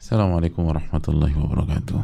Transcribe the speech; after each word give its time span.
Assalamualaikum 0.00 0.64
warahmatullahi 0.64 1.36
wabarakatuh. 1.36 2.00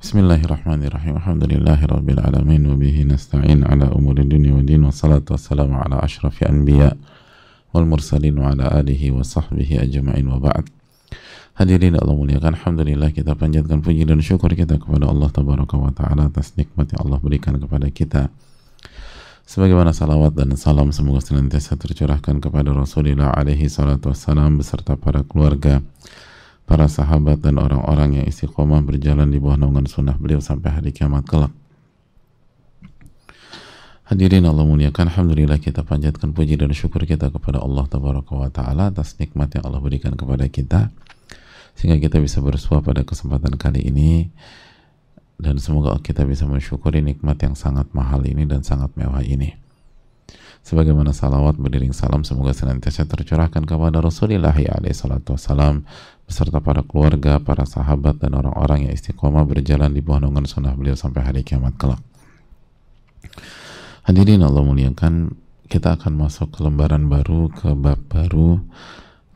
Bismillahirrahmanirrahim. 0.00 1.20
Alamin 1.20 2.72
wa 2.72 2.80
bihi 2.80 3.04
nasta'in 3.04 3.68
ala 3.68 3.92
umuri 3.92 4.24
dunya 4.24 4.56
wa 4.56 4.64
din 4.64 4.80
wa 4.80 4.88
salatu 4.88 5.36
wassalamu 5.36 5.76
ala 5.76 6.00
asyrafil 6.00 6.48
anbiya 6.48 6.96
wal 7.76 7.84
mursalin 7.84 8.32
wa 8.40 8.56
ala 8.56 8.80
alihi 8.80 9.12
wa 9.12 9.20
sahbihi 9.20 9.76
ajma'in 9.84 10.24
wa 10.24 10.40
ba'd. 10.40 10.64
Hadirin 11.60 12.00
Allah 12.00 12.16
muliakan 12.16 12.56
Alhamdulillah 12.56 13.12
kita 13.12 13.36
panjatkan 13.36 13.84
puji 13.84 14.08
dan 14.08 14.24
syukur 14.24 14.48
kita 14.56 14.80
kepada 14.80 15.04
Allah 15.04 15.28
Tabaraka 15.28 15.76
wa 15.76 15.92
Ta'ala 15.92 16.32
atas 16.32 16.56
nikmat 16.56 16.96
yang 16.96 17.04
Allah 17.04 17.20
berikan 17.20 17.60
kepada 17.60 17.92
kita 17.92 18.32
sebagaimana 19.44 19.92
salawat 19.92 20.32
dan 20.32 20.56
salam 20.56 20.88
semoga 20.96 21.20
senantiasa 21.20 21.76
tercurahkan 21.76 22.40
kepada 22.40 22.72
Rasulullah 22.72 23.36
alaihi 23.36 23.68
salatu 23.68 24.16
wassalam 24.16 24.56
beserta 24.56 24.96
para 24.96 25.20
keluarga 25.28 25.84
para 26.64 26.88
sahabat 26.88 27.40
dan 27.44 27.60
orang-orang 27.60 28.20
yang 28.22 28.26
istiqomah 28.28 28.80
berjalan 28.84 29.28
di 29.28 29.36
bawah 29.40 29.60
naungan 29.60 29.84
sunnah 29.84 30.16
beliau 30.16 30.40
sampai 30.40 30.72
hari 30.72 30.90
kiamat 30.90 31.24
kelak. 31.28 31.52
Hadirin 34.04 34.44
Allah 34.44 34.68
muliakan, 34.68 35.08
Alhamdulillah 35.08 35.56
kita 35.56 35.80
panjatkan 35.80 36.36
puji 36.36 36.60
dan 36.60 36.68
syukur 36.76 37.08
kita 37.08 37.32
kepada 37.32 37.64
Allah 37.64 37.88
Tabaraka 37.88 38.36
wa 38.36 38.52
Ta'ala 38.52 38.92
atas 38.92 39.16
nikmat 39.16 39.56
yang 39.56 39.64
Allah 39.64 39.80
berikan 39.80 40.12
kepada 40.12 40.44
kita. 40.44 40.92
Sehingga 41.72 41.96
kita 41.96 42.20
bisa 42.20 42.44
bersuah 42.44 42.84
pada 42.84 43.00
kesempatan 43.00 43.56
kali 43.56 43.80
ini. 43.88 44.28
Dan 45.40 45.56
semoga 45.56 45.96
kita 46.04 46.28
bisa 46.28 46.44
mensyukuri 46.44 47.00
nikmat 47.00 47.40
yang 47.40 47.56
sangat 47.56 47.88
mahal 47.96 48.22
ini 48.28 48.44
dan 48.44 48.60
sangat 48.60 48.92
mewah 48.94 49.24
ini 49.24 49.63
sebagaimana 50.64 51.12
salawat 51.12 51.60
beriring 51.60 51.92
salam 51.92 52.24
semoga 52.24 52.56
senantiasa 52.56 53.04
tercurahkan 53.04 53.68
kepada 53.68 54.00
Rasulullah 54.00 54.56
SAW 54.56 55.84
beserta 56.24 56.58
para 56.64 56.80
keluarga, 56.80 57.36
para 57.36 57.68
sahabat 57.68 58.16
dan 58.16 58.32
orang-orang 58.32 58.88
yang 58.88 58.92
istiqomah 58.96 59.44
berjalan 59.44 59.92
di 59.92 60.00
bawah 60.00 60.24
naungan 60.24 60.48
sunnah 60.48 60.72
beliau 60.72 60.96
sampai 60.96 61.20
hari 61.20 61.40
kiamat 61.44 61.76
kelak. 61.76 62.00
Hadirin 64.08 64.40
Allah 64.40 64.64
muliakan, 64.64 65.36
kita 65.68 66.00
akan 66.00 66.16
masuk 66.16 66.56
ke 66.56 66.64
lembaran 66.64 67.12
baru, 67.12 67.52
ke 67.52 67.76
bab 67.76 68.00
baru, 68.08 68.60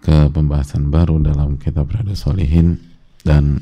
ke 0.00 0.32
pembahasan 0.32 0.88
baru 0.88 1.20
dalam 1.20 1.60
kitab 1.60 1.92
Riyadhus 1.92 2.24
Solihin 2.24 2.80
dan 3.20 3.60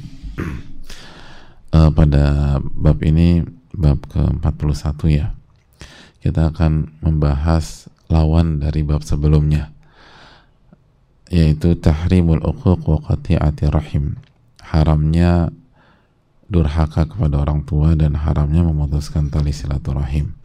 uh, 1.75 1.91
pada 1.98 2.59
bab 2.62 3.03
ini 3.03 3.42
bab 3.75 4.00
ke-41 4.09 5.00
ya 5.12 5.36
kita 6.27 6.51
akan 6.51 6.99
membahas 6.99 7.87
lawan 8.11 8.59
dari 8.59 8.83
bab 8.83 9.07
sebelumnya 9.07 9.71
yaitu 11.31 11.75
tahrimul 11.79 12.43
uquq 12.43 12.87
wa 12.87 13.03
qati'ati 13.03 13.67
rahim. 13.71 14.19
Haramnya 14.63 15.51
durhaka 16.47 17.07
kepada 17.07 17.43
orang 17.43 17.67
tua 17.67 17.99
dan 17.99 18.15
haramnya 18.15 18.63
memutuskan 18.63 19.27
tali 19.31 19.51
silaturahim. 19.51 20.39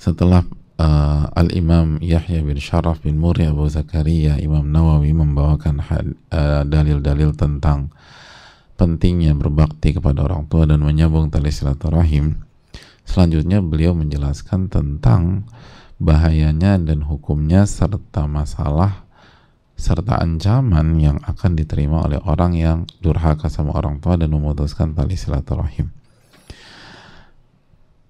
Setelah 0.00 0.44
uh, 0.80 1.28
Al-Imam 1.36 2.00
Yahya 2.00 2.40
bin 2.40 2.56
Sharaf 2.56 3.04
bin 3.04 3.20
Muri 3.20 3.44
Abu 3.44 3.68
Zakaria 3.68 4.40
Imam 4.40 4.64
Nawawi 4.64 5.12
membawakan 5.12 5.84
uh, 5.84 6.64
dalil-dalil 6.64 7.32
uh, 7.32 7.36
tentang 7.36 7.92
pentingnya 8.80 9.36
berbakti 9.36 9.92
kepada 9.92 10.24
orang 10.24 10.48
tua 10.48 10.64
dan 10.64 10.80
menyambung 10.80 11.28
tali 11.28 11.52
silaturahim 11.52 12.47
selanjutnya 13.08 13.64
beliau 13.64 13.96
menjelaskan 13.96 14.68
tentang 14.68 15.48
bahayanya 15.96 16.76
dan 16.76 17.08
hukumnya 17.08 17.64
serta 17.64 18.28
masalah 18.28 19.08
serta 19.78 20.18
ancaman 20.18 20.98
yang 20.98 21.22
akan 21.22 21.54
diterima 21.54 22.02
oleh 22.02 22.18
orang 22.26 22.52
yang 22.58 22.78
durhaka 22.98 23.46
sama 23.46 23.78
orang 23.78 24.02
tua 24.02 24.18
dan 24.18 24.34
memutuskan 24.34 24.90
tali 24.90 25.14
silaturahim. 25.14 25.94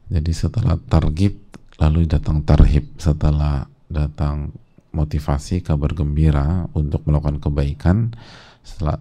Jadi 0.09 0.33
setelah 0.33 0.81
targib 0.81 1.37
lalu 1.77 2.09
datang 2.09 2.41
tarhib. 2.41 2.89
Setelah 2.97 3.69
datang 3.93 4.57
motivasi 4.97 5.61
kabar 5.61 5.93
gembira 5.93 6.67
untuk 6.73 7.05
melakukan 7.05 7.37
kebaikan. 7.45 8.17
Setelah, 8.65 8.97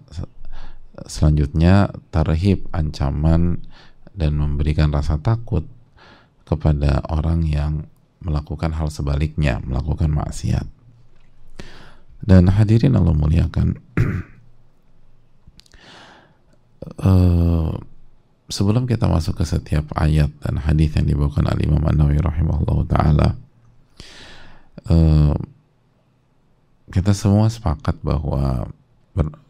selanjutnya 1.08 1.88
tarhib 2.12 2.68
ancaman 2.76 3.64
dan 4.12 4.36
memberikan 4.36 4.92
rasa 4.92 5.16
takut 5.16 5.64
kepada 6.48 7.04
orang 7.12 7.44
yang 7.44 7.84
melakukan 8.24 8.72
hal 8.74 8.88
sebaliknya 8.88 9.60
melakukan 9.62 10.08
maksiat. 10.10 10.66
Dan 12.18 12.50
hadirin 12.50 12.98
Allah 12.98 13.14
muliakan 13.14 13.78
uh, 17.04 17.70
sebelum 18.50 18.88
kita 18.88 19.06
masuk 19.06 19.38
ke 19.38 19.44
setiap 19.46 19.92
ayat 19.94 20.32
dan 20.42 20.58
hadis 20.58 20.96
yang 20.98 21.06
dibawakan 21.06 21.46
oleh 21.52 21.68
Imam 21.68 21.84
An-Nawawi 21.84 22.18
rahimahullah 22.18 22.78
taala 22.90 23.28
uh, 24.90 25.36
kita 26.88 27.12
semua 27.12 27.52
sepakat 27.52 28.00
bahwa 28.00 28.72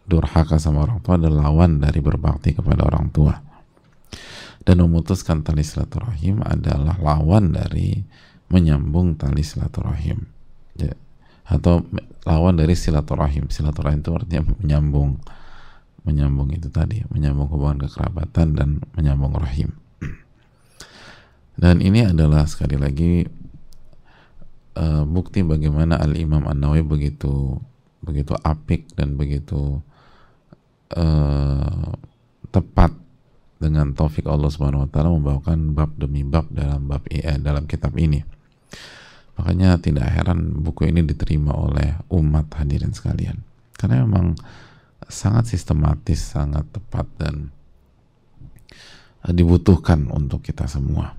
durhaka 0.09 0.59
sama 0.59 0.85
orang 0.85 0.99
tua 1.01 1.15
adalah 1.15 1.49
lawan 1.49 1.79
dari 1.79 2.03
berbakti 2.03 2.53
kepada 2.53 2.85
orang 2.85 3.15
tua 3.15 3.39
dan 4.69 4.85
memutuskan 4.85 5.41
tali 5.41 5.65
silaturahim 5.65 6.45
adalah 6.45 7.01
lawan 7.01 7.57
dari 7.57 8.05
menyambung 8.53 9.17
tali 9.17 9.41
silaturahim. 9.41 10.29
Atau 11.49 11.89
lawan 12.29 12.61
dari 12.61 12.77
silaturahim. 12.77 13.49
Silaturahim 13.49 14.05
itu 14.05 14.13
artinya 14.13 14.45
menyambung 14.61 15.17
menyambung 16.05 16.53
itu 16.53 16.69
tadi 16.69 17.01
menyambung 17.09 17.49
hubungan 17.49 17.89
kekerabatan 17.89 18.47
dan 18.53 18.69
menyambung 18.93 19.33
rahim. 19.41 19.73
Dan 21.57 21.81
ini 21.81 22.05
adalah 22.05 22.45
sekali 22.45 22.77
lagi 22.77 23.25
uh, 24.77 25.09
bukti 25.09 25.41
bagaimana 25.49 25.97
Al 25.97 26.13
Imam 26.21 26.45
An 26.45 26.61
Nawawi 26.61 26.85
begitu 26.85 27.57
begitu 28.05 28.37
apik 28.45 28.93
dan 28.95 29.17
begitu 29.17 29.81
uh, 30.93 31.89
tepat 32.53 33.08
dengan 33.59 33.91
taufik 33.93 34.27
Allah 34.31 34.49
Subhanahu 34.49 34.87
wa 34.87 34.91
taala 34.91 35.11
membawakan 35.11 35.75
bab 35.75 35.99
demi 35.99 36.23
bab 36.23 36.47
dalam 36.51 36.87
bab 36.87 37.03
eh, 37.11 37.39
dalam 37.43 37.67
kitab 37.67 37.99
ini. 37.99 38.23
Makanya 39.39 39.79
tidak 39.79 40.11
heran 40.11 40.63
buku 40.63 40.91
ini 40.91 41.07
diterima 41.07 41.55
oleh 41.55 41.99
umat 42.11 42.51
hadirin 42.59 42.91
sekalian. 42.91 43.39
Karena 43.79 44.03
memang 44.03 44.35
sangat 45.07 45.47
sistematis, 45.55 46.35
sangat 46.35 46.67
tepat 46.75 47.07
dan 47.19 47.55
dibutuhkan 49.27 50.11
untuk 50.11 50.43
kita 50.43 50.67
semua. 50.67 51.15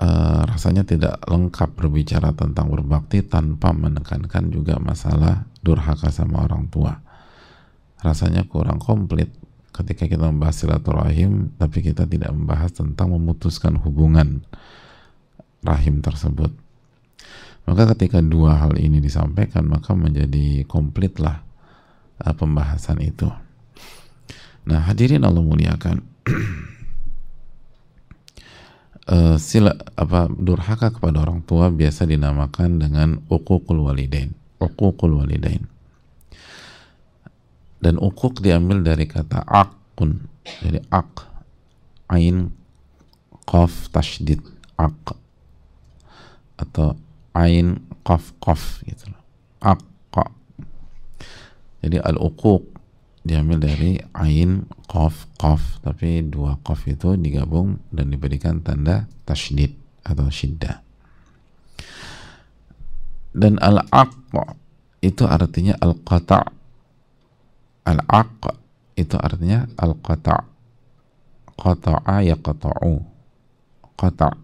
Uh, 0.00 0.42
rasanya 0.50 0.82
tidak 0.82 1.20
lengkap 1.28 1.76
berbicara 1.78 2.34
tentang 2.34 2.72
berbakti 2.72 3.22
tanpa 3.22 3.70
menekankan 3.70 4.50
juga 4.50 4.80
masalah 4.80 5.46
durhaka 5.60 6.08
sama 6.08 6.48
orang 6.48 6.66
tua. 6.72 6.98
Rasanya 8.00 8.48
kurang 8.48 8.80
komplit 8.80 9.28
ketika 9.70 10.10
kita 10.10 10.26
membahas 10.26 10.66
silaturahim 10.66 11.54
tapi 11.56 11.80
kita 11.80 12.04
tidak 12.06 12.34
membahas 12.34 12.74
tentang 12.74 13.14
memutuskan 13.14 13.78
hubungan 13.78 14.42
rahim 15.62 16.00
tersebut. 16.00 16.50
Maka 17.68 17.94
ketika 17.94 18.18
dua 18.24 18.58
hal 18.58 18.80
ini 18.80 18.98
disampaikan 18.98 19.68
maka 19.68 19.94
menjadi 19.94 20.66
komplitlah 20.66 21.44
uh, 22.24 22.34
pembahasan 22.34 22.98
itu. 22.98 23.28
Nah, 24.66 24.84
hadirin 24.84 25.24
Allah 25.24 25.40
muliakan. 25.44 26.02
uh, 29.08 29.36
sila 29.48 29.72
apa 29.96 30.28
durhaka 30.28 30.92
kepada 30.92 31.22
orang 31.24 31.46
tua 31.46 31.72
biasa 31.72 32.04
dinamakan 32.10 32.82
dengan 32.82 33.08
uququl 33.30 33.86
walidain. 33.86 34.34
Uququl 34.60 35.20
walidain. 35.20 35.79
Dan 37.80 37.96
uquq 37.96 38.44
diambil 38.44 38.84
dari 38.84 39.08
kata 39.08 39.44
akun. 39.48 40.28
Jadi 40.60 40.84
ak 40.92 41.24
ain 42.12 42.52
qaf 43.48 43.88
tashdid 43.92 44.44
ak 44.76 45.16
atau 46.60 46.96
ain 47.32 47.80
qaf 48.04 48.36
qaf 48.40 48.84
gitu. 48.84 49.08
Ak 49.64 49.80
jadi 51.80 51.96
al-uquq 52.04 52.60
diambil 53.24 53.56
dari 53.56 53.96
ain 54.12 54.68
qaf 54.84 55.28
qaf 55.40 55.80
tapi 55.80 56.20
dua 56.28 56.60
qaf 56.60 56.84
itu 56.84 57.16
digabung 57.16 57.80
dan 57.88 58.12
diberikan 58.12 58.60
tanda 58.60 59.08
tasydid 59.24 59.72
atau 60.04 60.28
syiddah. 60.28 60.84
Dan 63.32 63.56
al-aq 63.62 64.12
itu 65.00 65.24
artinya 65.24 65.72
al-qata' 65.80 66.59
al-aq 67.86 68.56
itu 68.96 69.16
artinya 69.16 69.64
al-qata' 69.80 70.44
qata'a 71.56 72.16
yaqta'u. 72.24 72.94
Qata' 73.96 74.34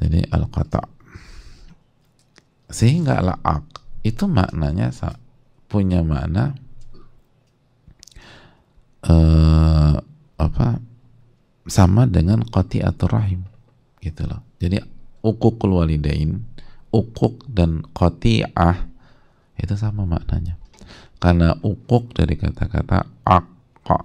jadi 0.00 0.22
al-qata' 0.30 0.86
sehingga 2.70 3.18
al-aq 3.18 3.66
itu 4.06 4.30
maknanya 4.30 4.94
punya 5.66 6.00
makna 6.06 6.54
uh, 9.10 9.98
apa 10.38 10.80
sama 11.66 12.06
dengan 12.06 12.46
atau 12.46 13.06
rahim 13.10 13.42
gitu 14.00 14.24
loh. 14.24 14.40
Jadi 14.62 14.80
ukukul 15.20 15.82
walidain 15.82 16.46
ukuk 16.90 17.46
dan 17.50 17.82
qati'ah 17.90 18.88
itu 19.60 19.74
sama 19.76 20.06
maknanya 20.06 20.59
karena 21.20 21.52
ukuk 21.60 22.16
dari 22.16 22.34
kata-kata 22.40 23.04
akqa 23.24 23.98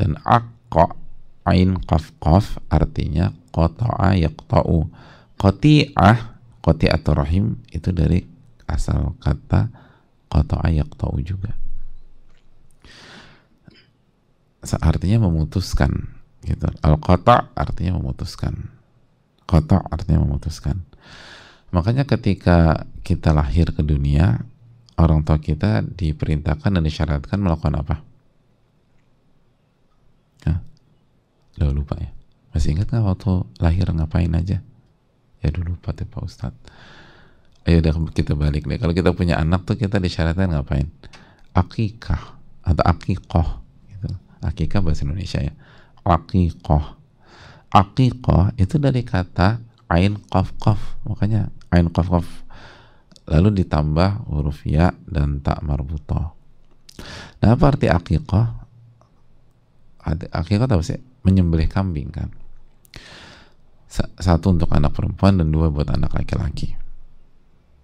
dan 0.00 0.16
akqa 0.24 0.96
ain 1.44 1.76
qaf 1.84 2.14
qaf 2.22 2.56
artinya 2.72 3.34
qata'a 3.52 4.16
yaqta'u 4.16 4.88
qati'ah 5.36 6.18
qati'atur 6.62 7.18
rahim 7.18 7.60
itu 7.74 7.90
dari 7.92 8.24
asal 8.70 9.18
kata 9.20 9.68
qata'a 10.32 10.72
yaqta'u 10.72 11.20
juga. 11.20 11.52
Artinya 14.62 15.26
memutuskan 15.26 16.14
gitu. 16.46 16.70
Al 16.80 16.96
qata 17.02 17.50
artinya 17.58 17.98
memutuskan. 17.98 18.70
Qata 19.44 19.82
artinya 19.90 20.22
memutuskan. 20.22 20.80
Makanya 21.74 22.06
ketika 22.06 22.86
kita 23.02 23.34
lahir 23.34 23.74
ke 23.74 23.82
dunia 23.82 24.46
orang 25.02 25.26
tua 25.26 25.38
kita 25.42 25.82
diperintahkan 25.82 26.78
dan 26.78 26.82
disyaratkan 26.82 27.38
melakukan 27.42 27.74
apa? 27.78 27.96
Hah? 30.46 30.58
Lo 31.58 31.74
lupa 31.74 31.98
ya? 31.98 32.10
Masih 32.52 32.76
ingat 32.76 32.92
nggak 32.92 33.04
waktu 33.04 33.32
lahir 33.58 33.88
ngapain 33.88 34.32
aja? 34.36 34.60
Ya 35.42 35.48
dulu 35.50 35.74
lupa 35.74 35.90
deh 35.96 36.06
Pak 36.06 36.22
Ustadz. 36.22 36.62
Ayo 37.66 37.78
udah 37.82 37.94
kita 38.14 38.34
balik 38.34 38.66
deh. 38.66 38.78
Kalau 38.78 38.94
kita 38.94 39.10
punya 39.14 39.38
anak 39.38 39.66
tuh 39.66 39.78
kita 39.78 39.98
disyaratkan 39.98 40.50
ngapain? 40.50 40.90
Akikah 41.54 42.38
atau 42.62 42.84
akikoh 42.86 43.48
gitu. 43.90 44.08
akikah 44.42 44.80
bahasa 44.82 45.02
Indonesia 45.02 45.42
ya. 45.42 45.52
Akikoh. 46.06 46.98
Akikoh 47.70 48.54
itu 48.58 48.76
dari 48.78 49.02
kata 49.02 49.62
ain 49.92 50.16
qaf 50.32 50.56
qaf 50.56 50.80
makanya 51.04 51.52
ain 51.68 51.92
qaf 51.92 52.08
qaf 52.08 52.26
lalu 53.28 53.62
ditambah 53.62 54.26
huruf 54.30 54.66
ya 54.66 54.90
dan 55.06 55.42
tak 55.44 55.62
marbutoh 55.62 56.34
nah 57.38 57.54
apa 57.54 57.64
arti 57.74 57.86
akikoh 57.86 58.62
akikoh 60.10 60.66
apa 60.66 60.84
sih? 60.84 60.98
Menyembelih 61.22 61.70
kambing 61.70 62.10
kan? 62.10 62.30
Satu 63.92 64.56
untuk 64.56 64.72
anak 64.72 64.96
perempuan 64.96 65.38
dan 65.38 65.52
dua 65.52 65.68
buat 65.68 65.86
anak 65.92 66.16
laki-laki. 66.16 66.74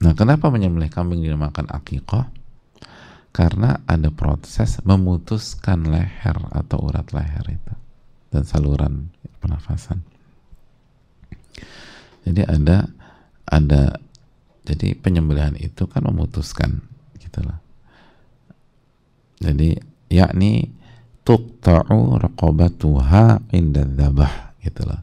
Nah 0.02 0.16
kenapa 0.16 0.48
menyembelih 0.48 0.88
kambing 0.88 1.20
dinamakan 1.20 1.68
akikoh 1.68 2.24
karena 3.30 3.84
ada 3.84 4.08
proses 4.08 4.80
memutuskan 4.82 5.84
leher 5.84 6.38
atau 6.50 6.80
urat 6.80 7.12
leher 7.12 7.44
itu 7.60 7.74
dan 8.32 8.42
saluran 8.48 9.12
pernafasan. 9.38 10.00
Jadi 12.24 12.42
ada 12.46 12.88
ada 13.44 14.00
jadi 14.68 14.92
penyembelihan 15.00 15.56
itu 15.56 15.88
kan 15.88 16.04
memutuskan 16.04 16.84
gitulah. 17.16 17.56
Jadi 19.40 19.80
yakni 20.12 20.68
tuqta'u 21.24 22.20
raqabatuha 22.20 23.48
inda 23.48 23.88
dzabah 23.88 24.60
gitulah. 24.60 25.00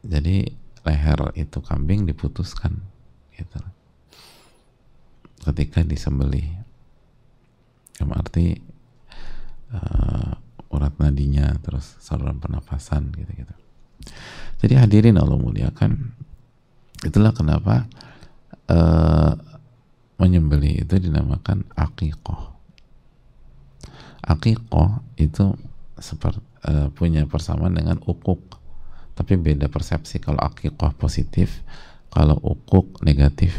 Jadi 0.00 0.48
leher 0.80 1.20
itu 1.36 1.58
kambing 1.60 2.08
diputuskan 2.08 2.80
gitu. 3.36 3.60
Ketika 5.44 5.84
disembelih 5.84 6.56
yang 8.00 8.16
arti 8.16 8.56
uh, 9.76 10.40
urat 10.72 10.96
nadinya 10.96 11.52
terus 11.60 12.00
saluran 12.00 12.40
pernafasan 12.40 13.12
gitu-gitu 13.12 13.66
jadi 14.62 14.80
hadirin 14.80 15.20
Allah 15.20 15.36
muliakan. 15.36 16.16
Itulah 17.04 17.36
kenapa 17.36 17.86
uh, 18.72 19.32
menyembeli 20.16 20.80
itu 20.80 20.96
dinamakan 20.96 21.68
akikoh 21.76 22.56
akikoh 24.26 25.00
itu 25.16 25.54
seperti 25.96 26.42
uh, 26.66 26.90
punya 26.92 27.24
persamaan 27.24 27.78
dengan 27.78 28.02
ukuk 28.04 28.58
tapi 29.16 29.38
beda 29.38 29.70
persepsi 29.70 30.20
kalau 30.20 30.42
akikoh 30.42 30.92
positif 30.98 31.64
kalau 32.12 32.36
ukuk 32.42 33.00
negatif. 33.00 33.56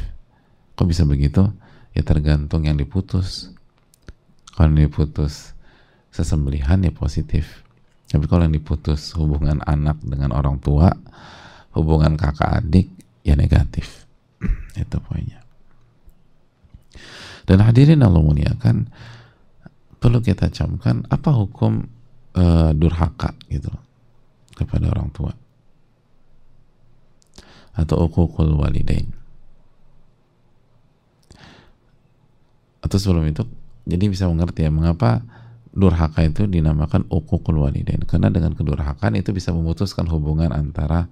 Kok 0.78 0.86
bisa 0.86 1.06
begitu? 1.06 1.50
Ya 1.94 2.06
tergantung 2.06 2.66
yang 2.66 2.78
diputus. 2.78 3.54
Kalau 4.54 4.74
diputus 4.74 5.54
sesembelihan 6.14 6.82
ya 6.82 6.94
positif 6.94 7.66
tapi 8.08 8.24
kalau 8.26 8.48
yang 8.48 8.56
diputus 8.56 9.12
hubungan 9.20 9.60
anak 9.68 10.00
dengan 10.00 10.32
orang 10.32 10.64
tua 10.64 10.96
hubungan 11.76 12.16
kakak 12.16 12.64
adik 12.64 12.88
ya 13.28 13.36
negatif. 13.36 14.08
Itu 14.80 15.04
poinnya. 15.04 15.44
Dan 17.48 17.64
hadirin 17.64 18.04
Allah 18.04 18.24
muliakan 18.24 18.88
perlu 20.00 20.20
kita 20.20 20.52
camkan 20.52 21.08
apa 21.08 21.32
hukum 21.32 21.84
uh, 22.36 22.72
durhaka 22.76 23.36
gitu 23.48 23.72
kepada 24.56 24.92
orang 24.92 25.12
tua? 25.12 25.32
Atau 27.78 28.08
ukukul 28.08 28.52
walidain? 28.58 29.08
Atau 32.84 32.98
sebelum 32.98 33.28
itu 33.28 33.44
jadi 33.88 34.06
bisa 34.12 34.26
mengerti 34.28 34.66
ya 34.66 34.72
mengapa 34.72 35.24
durhaka 35.78 36.26
itu 36.26 36.50
dinamakan 36.50 37.06
ukukul 37.14 37.62
walidain. 37.62 38.02
Karena 38.10 38.34
dengan 38.34 38.58
kedurhakaan 38.58 39.14
itu 39.14 39.30
bisa 39.30 39.54
memutuskan 39.54 40.10
hubungan 40.10 40.50
antara 40.50 41.06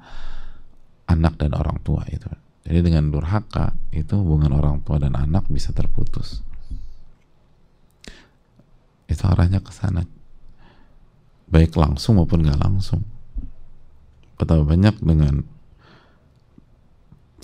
anak 1.05 1.37
dan 1.37 1.53
orang 1.53 1.77
tua 1.85 2.01
itu 2.09 2.25
jadi 2.65 2.81
dengan 2.81 3.13
durhaka 3.13 3.77
itu 3.93 4.17
hubungan 4.17 4.49
orang 4.57 4.81
tua 4.81 4.97
dan 4.97 5.13
anak 5.13 5.45
bisa 5.53 5.69
terputus. 5.69 6.41
Itu 9.05 9.21
arahnya 9.29 9.61
ke 9.61 9.69
sana. 9.69 10.01
Baik 11.45 11.77
langsung 11.77 12.17
maupun 12.17 12.41
nggak 12.41 12.57
langsung. 12.57 13.05
Betapa 14.41 14.65
banyak 14.65 14.97
dengan 14.97 15.45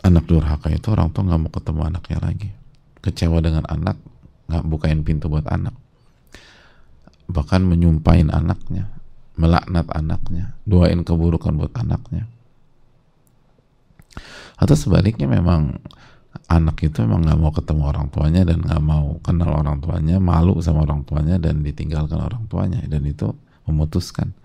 anak 0.01 0.25
durhaka 0.25 0.73
itu 0.73 0.89
orang 0.89 1.13
tua 1.13 1.29
nggak 1.29 1.41
mau 1.45 1.53
ketemu 1.53 1.81
anaknya 1.85 2.17
lagi. 2.17 2.49
Kecewa 3.05 3.45
dengan 3.45 3.69
anak 3.69 4.01
nggak 4.49 4.65
bukain 4.65 5.05
pintu 5.05 5.29
buat 5.29 5.45
anak 5.45 5.77
bahkan 7.31 7.63
menyumpahin 7.63 8.29
anaknya 8.29 8.91
melaknat 9.39 9.87
anaknya 9.95 10.53
doain 10.67 11.01
keburukan 11.01 11.55
buat 11.55 11.73
anaknya. 11.73 12.27
Atau 14.61 14.77
sebaliknya 14.77 15.25
memang 15.25 15.81
anak 16.45 16.77
itu 16.85 17.01
memang 17.01 17.25
nggak 17.25 17.39
mau 17.39 17.51
ketemu 17.55 17.81
orang 17.89 18.07
tuanya 18.13 18.41
dan 18.45 18.61
nggak 18.61 18.83
mau 18.83 19.17
kenal 19.25 19.51
orang 19.57 19.81
tuanya 19.81 20.21
malu 20.21 20.59
sama 20.61 20.85
orang 20.85 21.01
tuanya 21.07 21.41
dan 21.41 21.65
ditinggalkan 21.65 22.21
orang 22.21 22.45
tuanya 22.45 22.83
dan 22.85 23.01
itu 23.07 23.33
memutuskan. 23.65 24.35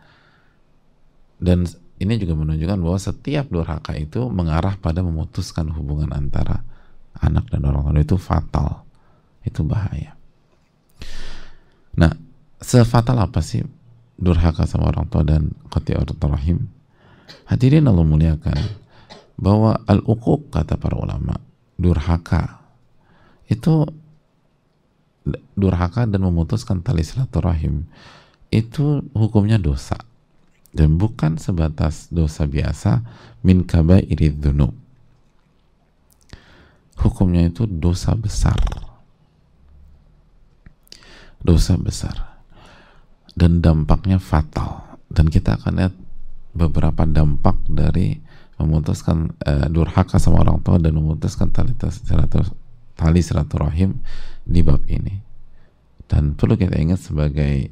Dan 1.37 1.69
ini 2.01 2.17
juga 2.17 2.33
menunjukkan 2.33 2.79
bahwa 2.81 2.97
setiap 2.97 3.53
durhaka 3.53 3.93
itu 3.93 4.25
mengarah 4.33 4.81
pada 4.81 5.05
memutuskan 5.05 5.69
hubungan 5.77 6.17
antara 6.17 6.65
anak 7.21 7.53
dan 7.53 7.69
orang 7.69 7.93
tua 7.93 8.01
itu 8.01 8.17
fatal. 8.17 8.89
Itu 9.45 9.63
bahaya. 9.63 10.17
Nah 12.01 12.26
sefatal 12.61 13.21
apa 13.21 13.45
sih 13.45 13.65
durhaka 14.17 14.65
sama 14.65 14.89
orang 14.89 15.07
tua 15.09 15.23
dan 15.25 15.53
qati'atul 15.69 16.33
rahim? 16.33 16.69
Hadirin 17.47 17.87
Allah 17.87 18.07
muliakan 18.07 18.59
bahwa 19.37 19.77
al-uquq 19.85 20.49
kata 20.49 20.81
para 20.81 20.97
ulama 20.97 21.37
durhaka 21.77 22.65
itu 23.47 23.85
durhaka 25.53 26.09
dan 26.09 26.23
memutuskan 26.23 26.81
tali 26.81 27.05
silaturahim 27.05 27.85
itu 28.49 29.05
hukumnya 29.13 29.61
dosa. 29.61 29.99
Dan 30.77 31.01
bukan 31.01 31.41
sebatas 31.41 32.13
dosa 32.13 32.45
biasa 32.45 33.01
min 33.41 33.65
kabairid 33.65 34.45
dzunub. 34.45 34.77
Hukumnya 37.01 37.49
itu 37.49 37.65
dosa 37.65 38.13
besar. 38.13 38.61
Dosa 41.41 41.81
besar 41.81 42.36
dan 43.37 43.61
dampaknya 43.61 44.17
fatal. 44.17 44.99
Dan 45.13 45.29
kita 45.29 45.61
akan 45.61 45.73
lihat 45.79 45.95
beberapa 46.57 47.05
dampak 47.05 47.61
dari 47.69 48.17
memutuskan 48.57 49.37
uh, 49.45 49.69
durhaka 49.69 50.17
sama 50.17 50.41
orang 50.41 50.65
tua 50.65 50.81
dan 50.81 50.97
memutuskan 50.97 51.53
tali 51.53 51.77
tali 52.97 53.21
silaturahim 53.21 54.01
di 54.49 54.65
bab 54.65 54.83
ini. 54.89 55.21
Dan 56.09 56.33
perlu 56.33 56.57
kita 56.57 56.81
ingat 56.81 57.05
sebagai 57.05 57.69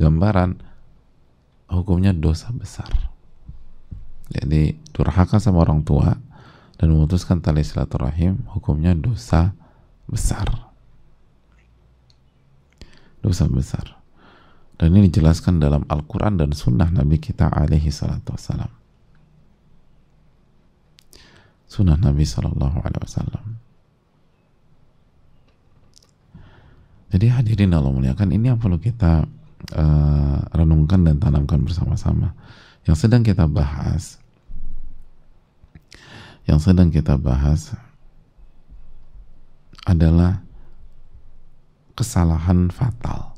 gambaran 0.00 0.56
hukumnya 1.68 2.16
dosa 2.16 2.48
besar. 2.56 2.88
Jadi 4.32 4.80
durhaka 4.96 5.36
sama 5.36 5.60
orang 5.60 5.84
tua 5.84 6.16
dan 6.80 6.88
memutuskan 6.88 7.44
tali 7.44 7.60
silaturahim 7.60 8.48
hukumnya 8.56 8.96
dosa 8.96 9.52
besar. 10.08 10.72
Dosa 13.20 13.46
besar 13.46 14.01
dan 14.82 14.90
ini 14.98 15.06
dijelaskan 15.06 15.62
dalam 15.62 15.86
Al-Quran 15.86 16.42
dan 16.42 16.50
Sunnah 16.50 16.90
Nabi 16.90 17.22
kita 17.22 17.46
alaihi 17.46 17.94
salatu 17.94 18.34
wassalam. 18.34 18.66
Sunnah 21.70 21.94
Nabi 22.02 22.26
sallallahu 22.26 22.82
alaihi 22.82 23.02
wasallam. 23.06 23.44
Jadi 27.14 27.26
hadirin 27.30 27.70
Allah 27.70 27.94
muliakan 27.94 28.34
ini 28.34 28.50
yang 28.50 28.58
perlu 28.58 28.82
kita 28.82 29.22
uh, 29.70 30.38
renungkan 30.50 31.06
dan 31.06 31.22
tanamkan 31.22 31.62
bersama-sama. 31.62 32.34
Yang 32.82 33.06
sedang 33.06 33.22
kita 33.22 33.46
bahas 33.46 34.18
yang 36.42 36.58
sedang 36.58 36.90
kita 36.90 37.14
bahas 37.14 37.70
adalah 39.86 40.42
kesalahan 41.94 42.66
fatal. 42.74 43.31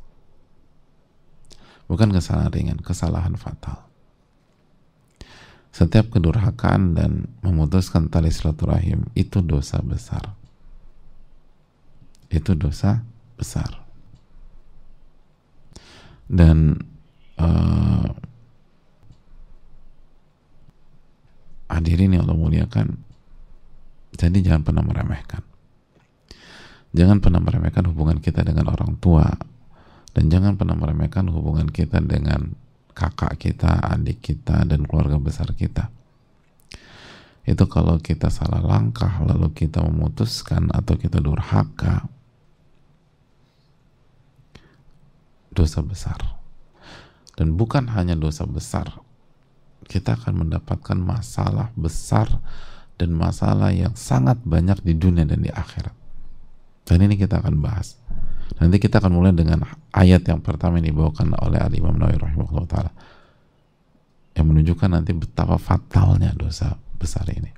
Bukan 1.84 2.10
kesalahan 2.10 2.52
ringan, 2.52 2.78
kesalahan 2.80 3.36
fatal. 3.36 3.84
Setiap 5.74 6.14
kedurhakaan 6.14 6.94
dan 6.94 7.26
memutuskan 7.42 8.06
tali 8.06 8.30
silaturahim 8.30 9.10
itu 9.18 9.42
dosa 9.42 9.82
besar. 9.82 10.32
Itu 12.30 12.54
dosa 12.54 13.02
besar. 13.34 13.82
Dan 16.24 16.78
uh, 17.36 18.08
hadirin 21.68 22.16
yang 22.16 22.24
Allah 22.24 22.38
muliakan, 22.38 22.96
jadi 24.14 24.38
jangan 24.40 24.62
pernah 24.62 24.82
meremehkan 24.86 25.42
Jangan 26.94 27.18
pernah 27.18 27.42
meremehkan 27.42 27.90
hubungan 27.90 28.22
kita 28.22 28.46
dengan 28.46 28.70
orang 28.70 28.94
tua 29.02 29.26
dan 30.14 30.30
jangan 30.30 30.54
pernah 30.54 30.78
meremehkan 30.78 31.26
hubungan 31.26 31.66
kita 31.66 31.98
dengan 31.98 32.54
kakak 32.94 33.36
kita, 33.42 33.82
adik 33.90 34.22
kita, 34.22 34.62
dan 34.62 34.86
keluarga 34.86 35.18
besar 35.18 35.50
kita. 35.52 35.90
Itu 37.44 37.68
kalau 37.68 38.00
kita 38.00 38.32
salah 38.32 38.62
langkah, 38.62 39.20
lalu 39.20 39.52
kita 39.52 39.82
memutuskan 39.84 40.72
atau 40.72 40.96
kita 40.96 41.20
durhaka, 41.20 42.08
dosa 45.52 45.84
besar. 45.84 46.16
Dan 47.34 47.58
bukan 47.58 47.90
hanya 47.92 48.14
dosa 48.14 48.46
besar, 48.46 49.02
kita 49.90 50.14
akan 50.14 50.46
mendapatkan 50.46 50.96
masalah 50.96 51.74
besar 51.74 52.40
dan 52.96 53.10
masalah 53.12 53.74
yang 53.74 53.92
sangat 53.98 54.38
banyak 54.46 54.78
di 54.86 54.94
dunia 54.94 55.26
dan 55.26 55.42
di 55.42 55.50
akhirat. 55.50 55.92
Dan 56.86 57.02
ini 57.02 57.18
kita 57.18 57.42
akan 57.42 57.58
bahas. 57.58 57.98
Nanti 58.60 58.76
kita 58.78 59.02
akan 59.02 59.12
mulai 59.12 59.32
dengan 59.34 59.66
ayat 59.90 60.24
yang 60.24 60.40
pertama 60.40 60.78
yang 60.78 60.94
dibawakan 60.94 61.34
oleh 61.36 61.58
Ali 61.58 61.82
Imam 61.82 61.96
Nawawi 61.98 62.20
rahimahullah 62.20 62.66
taala 62.70 62.92
yang 64.34 64.46
menunjukkan 64.50 64.90
nanti 64.90 65.14
betapa 65.14 65.58
fatalnya 65.58 66.34
dosa 66.34 66.74
besar 66.98 67.26
ini. 67.30 67.50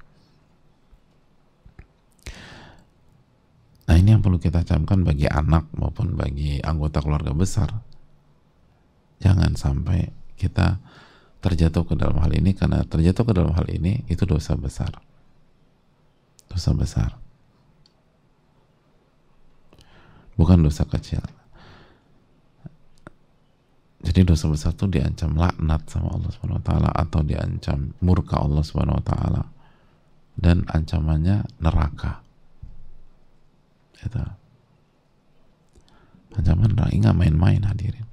Nah 3.86 3.96
ini 3.96 4.12
yang 4.12 4.20
perlu 4.20 4.36
kita 4.36 4.66
camkan 4.66 5.06
bagi 5.06 5.30
anak 5.30 5.70
maupun 5.78 6.18
bagi 6.18 6.58
anggota 6.60 7.00
keluarga 7.00 7.32
besar. 7.32 7.70
Jangan 9.22 9.56
sampai 9.56 10.10
kita 10.36 10.82
terjatuh 11.40 11.86
ke 11.86 11.94
dalam 11.94 12.18
hal 12.20 12.34
ini 12.34 12.52
karena 12.52 12.82
terjatuh 12.84 13.24
ke 13.24 13.32
dalam 13.32 13.54
hal 13.54 13.64
ini 13.70 14.04
itu 14.10 14.26
dosa 14.26 14.58
besar. 14.58 15.00
Dosa 16.50 16.70
besar. 16.74 17.25
Bukan 20.36 20.62
dosa 20.62 20.84
kecil. 20.84 21.24
Jadi 24.06 24.22
dosa 24.22 24.46
besar 24.46 24.70
itu 24.76 24.86
diancam 24.86 25.34
laknat 25.34 25.90
sama 25.90 26.14
Allah 26.14 26.30
Subhanahu 26.30 26.62
wa 26.62 26.64
taala 26.64 26.90
atau 26.94 27.26
diancam 27.26 27.90
murka 28.04 28.38
Allah 28.38 28.62
Subhanahu 28.62 29.02
wa 29.02 29.04
taala. 29.04 29.42
Dan 30.36 30.68
ancamannya 30.68 31.42
neraka. 31.58 32.22
Itu 33.98 34.20
ancaman 36.38 36.76
neraka. 36.76 36.92
Nggak 36.94 37.16
main-main 37.18 37.62
hadirin. 37.66 38.06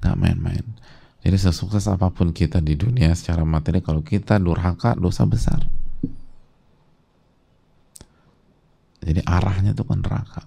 Nggak 0.00 0.16
main-main. 0.16 0.64
Jadi 1.26 1.36
sesukses 1.36 1.90
apa 1.90 2.08
pun 2.14 2.30
kita 2.30 2.62
di 2.62 2.78
dunia 2.78 3.10
secara 3.12 3.42
materi 3.42 3.82
kalau 3.82 4.00
kita 4.00 4.38
durhaka 4.38 4.94
dosa 4.94 5.26
besar 5.26 5.66
Jadi 9.06 9.22
arahnya 9.22 9.70
itu 9.70 9.86
kan 9.86 10.02
neraka. 10.02 10.42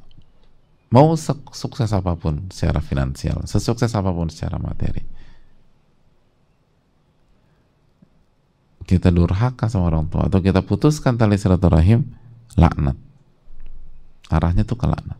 Mau 0.91 1.15
sukses 1.55 1.87
apa 1.95 2.19
pun 2.19 2.51
secara 2.51 2.83
finansial, 2.83 3.47
sesukses 3.47 3.93
apa 3.95 4.11
pun 4.11 4.27
secara 4.27 4.59
materi. 4.59 5.05
Kita 8.83 9.13
durhaka 9.13 9.69
sama 9.69 9.87
orang 9.87 10.09
tua 10.09 10.27
atau 10.27 10.41
kita 10.43 10.65
putuskan 10.65 11.15
tali 11.15 11.37
silaturahim, 11.39 12.03
laknat. 12.59 12.97
Arahnya 14.33 14.65
tuh 14.65 14.75
ke 14.75 14.89
laknat. 14.89 15.15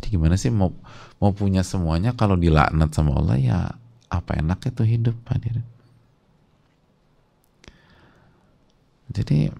Jadi 0.00 0.18
gimana 0.18 0.34
sih 0.34 0.50
mau 0.50 0.74
mau 1.22 1.30
punya 1.36 1.62
semuanya 1.62 2.16
kalau 2.16 2.34
dilaknat 2.34 2.90
sama 2.90 3.14
Allah 3.14 3.36
ya 3.38 3.58
apa 4.10 4.42
enak 4.42 4.64
itu 4.64 4.82
hidup 4.82 5.14
hadirin. 5.28 5.62
Jadi 9.12 9.52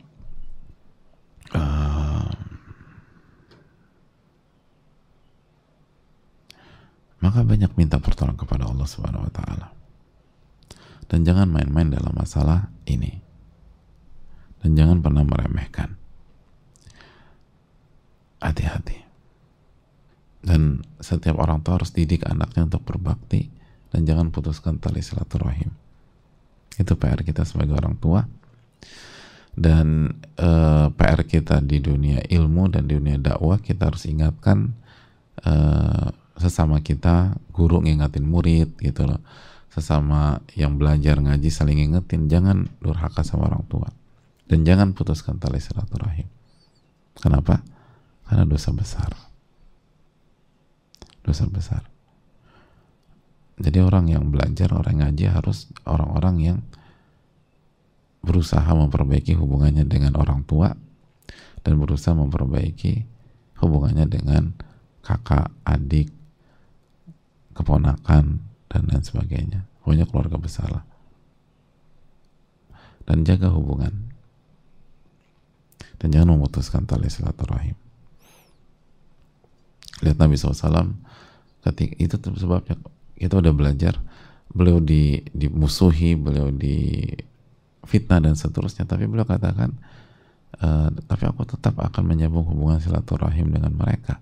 uh, 1.52 2.01
maka 7.32 7.48
banyak 7.48 7.72
minta 7.80 7.96
pertolongan 7.96 8.36
kepada 8.36 8.68
Allah 8.68 8.84
Subhanahu 8.84 9.24
wa 9.24 9.32
taala. 9.32 9.72
Dan 11.08 11.24
jangan 11.24 11.48
main-main 11.48 11.88
dalam 11.88 12.12
masalah 12.12 12.68
ini. 12.84 13.24
Dan 14.60 14.76
jangan 14.76 15.00
pernah 15.00 15.24
meremehkan. 15.24 15.96
Hati-hati. 18.36 19.00
Dan 20.44 20.84
setiap 21.00 21.40
orang 21.40 21.64
tua 21.64 21.80
harus 21.80 21.96
didik 21.96 22.28
anaknya 22.28 22.68
untuk 22.68 22.84
berbakti 22.84 23.48
dan 23.88 24.04
jangan 24.04 24.28
putuskan 24.28 24.76
tali 24.76 25.00
silaturahim. 25.00 25.72
Itu 26.76 27.00
PR 27.00 27.24
kita 27.24 27.48
sebagai 27.48 27.80
orang 27.80 27.96
tua. 27.96 28.28
Dan 29.56 30.20
uh, 30.36 30.44
eh, 30.44 30.86
PR 30.92 31.24
kita 31.24 31.64
di 31.64 31.80
dunia 31.80 32.20
ilmu 32.28 32.68
dan 32.68 32.84
di 32.84 33.00
dunia 33.00 33.16
dakwah 33.16 33.56
kita 33.56 33.88
harus 33.88 34.04
ingatkan 34.04 34.76
uh, 35.48 36.12
sesama 36.36 36.80
kita 36.80 37.36
guru 37.52 37.84
ngingetin 37.84 38.24
murid 38.24 38.72
gitu 38.80 39.04
loh. 39.08 39.20
Sesama 39.72 40.44
yang 40.52 40.76
belajar 40.76 41.16
ngaji 41.16 41.48
saling 41.48 41.80
ngingetin 41.80 42.28
jangan 42.28 42.68
durhaka 42.84 43.24
sama 43.24 43.48
orang 43.48 43.64
tua. 43.68 43.88
Dan 44.44 44.68
jangan 44.68 44.92
putuskan 44.92 45.40
tali 45.40 45.60
silaturahim. 45.60 46.28
Kenapa? 47.16 47.64
Karena 48.28 48.44
dosa 48.44 48.68
besar. 48.72 49.12
Dosa 51.24 51.48
besar. 51.48 51.88
Jadi 53.56 53.78
orang 53.80 54.08
yang 54.10 54.28
belajar 54.28 54.72
orang 54.74 55.04
ngaji 55.04 55.28
harus 55.28 55.70
orang-orang 55.84 56.36
yang 56.40 56.58
berusaha 58.22 58.66
memperbaiki 58.66 59.34
hubungannya 59.34 59.84
dengan 59.84 60.14
orang 60.16 60.46
tua 60.46 60.72
dan 61.62 61.74
berusaha 61.78 62.14
memperbaiki 62.14 63.06
hubungannya 63.62 64.06
dengan 64.10 64.54
kakak, 65.02 65.50
adik, 65.66 66.10
keponakan 67.52 68.40
dan 68.68 68.82
lain 68.88 69.04
sebagainya. 69.04 69.68
Pokoknya 69.80 70.08
keluarga 70.08 70.36
besar 70.40 70.68
lah. 70.72 70.84
Dan 73.04 73.26
jaga 73.28 73.52
hubungan. 73.52 73.92
Dan 76.00 76.08
jangan 76.10 76.34
memutuskan 76.34 76.88
tali 76.88 77.06
silaturahim. 77.12 77.76
Lihat 80.02 80.18
Nabi 80.18 80.34
SAW 80.34 80.98
ketika 81.62 81.94
itu 81.94 82.16
sebabnya 82.42 82.74
kita 83.14 83.38
udah 83.38 83.54
belajar 83.54 83.94
beliau 84.50 84.82
di 84.82 85.22
dimusuhi 85.30 86.18
beliau 86.18 86.50
di 86.50 87.06
fitnah 87.86 88.18
dan 88.18 88.34
seterusnya. 88.34 88.82
Tapi 88.82 89.06
beliau 89.06 89.22
katakan 89.22 89.78
e, 90.58 90.68
tapi 91.06 91.22
aku 91.30 91.46
tetap 91.46 91.78
akan 91.78 92.02
menyambung 92.02 92.42
hubungan 92.50 92.82
silaturahim 92.82 93.54
dengan 93.54 93.70
mereka 93.78 94.18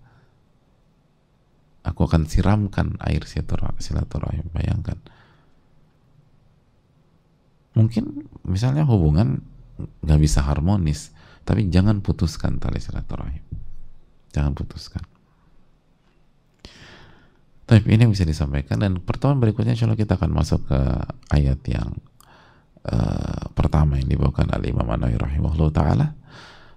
aku 1.81 2.01
akan 2.05 2.29
siramkan 2.29 3.01
air 3.01 3.25
silaturahim 3.27 4.47
bayangkan. 4.53 5.01
Mungkin 7.73 8.29
misalnya 8.45 8.85
hubungan 8.85 9.41
nggak 10.05 10.21
bisa 10.21 10.45
harmonis 10.45 11.15
tapi 11.49 11.73
jangan 11.73 12.05
putuskan 12.05 12.61
tali 12.61 12.79
silaturahim. 12.79 13.43
Jangan 14.31 14.53
putuskan. 14.55 15.03
Tapi 17.67 17.87
ini 17.87 18.11
bisa 18.11 18.27
disampaikan 18.27 18.83
dan 18.83 18.99
pertemuan 18.99 19.39
berikutnya 19.39 19.79
insya 19.79 19.87
kita 19.95 20.19
akan 20.19 20.31
masuk 20.35 20.67
ke 20.67 20.81
ayat 21.31 21.63
yang 21.71 22.03
uh, 22.83 23.47
pertama 23.55 23.95
yang 24.03 24.11
dibawakan 24.11 24.51
oleh 24.59 24.75
Imam 24.75 24.91
An-Nawawi 24.91 25.19
rahimahullah 25.19 25.71
taala. 25.71 26.07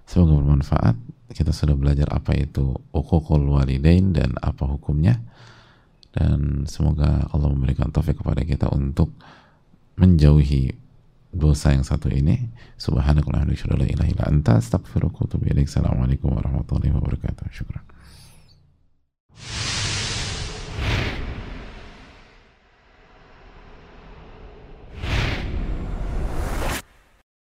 Semoga 0.06 0.38
bermanfaat 0.38 0.94
kita 1.34 1.50
sudah 1.50 1.74
belajar 1.74 2.06
apa 2.14 2.32
itu 2.38 2.78
ukukul 2.94 3.42
walidain 3.58 4.14
dan 4.14 4.38
apa 4.38 4.64
hukumnya. 4.70 5.18
Dan 6.14 6.70
semoga 6.70 7.26
Allah 7.34 7.50
memberikan 7.50 7.90
taufik 7.90 8.22
kepada 8.22 8.46
kita 8.46 8.70
untuk 8.70 9.10
menjauhi 9.98 10.70
dosa 11.34 11.74
yang 11.74 11.82
satu 11.82 12.06
ini. 12.06 12.38
Subhanakallahumma 12.78 13.50
wa 13.50 13.90
ilaha 13.90 14.08
illa 14.14 14.24
warahmatullahi 16.22 16.94
wabarakatuh. 16.94 17.50
Syukran 17.50 17.82